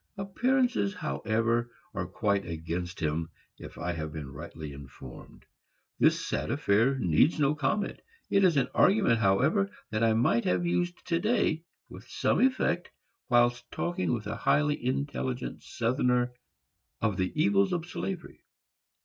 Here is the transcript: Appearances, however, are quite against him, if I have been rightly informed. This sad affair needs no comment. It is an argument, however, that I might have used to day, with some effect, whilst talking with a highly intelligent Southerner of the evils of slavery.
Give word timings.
Appearances, 0.17 0.95
however, 0.95 1.69
are 1.93 2.07
quite 2.07 2.43
against 2.43 2.99
him, 2.99 3.29
if 3.59 3.77
I 3.77 3.91
have 3.93 4.11
been 4.11 4.31
rightly 4.33 4.73
informed. 4.73 5.45
This 5.99 6.25
sad 6.25 6.49
affair 6.49 6.97
needs 6.97 7.39
no 7.39 7.53
comment. 7.53 8.01
It 8.31 8.43
is 8.43 8.57
an 8.57 8.67
argument, 8.73 9.19
however, 9.19 9.69
that 9.91 10.03
I 10.03 10.13
might 10.13 10.45
have 10.45 10.65
used 10.65 11.05
to 11.05 11.19
day, 11.19 11.65
with 11.87 12.07
some 12.07 12.41
effect, 12.41 12.89
whilst 13.29 13.69
talking 13.69 14.11
with 14.11 14.25
a 14.25 14.35
highly 14.37 14.83
intelligent 14.83 15.61
Southerner 15.61 16.33
of 16.99 17.15
the 17.17 17.31
evils 17.39 17.71
of 17.71 17.85
slavery. 17.85 18.43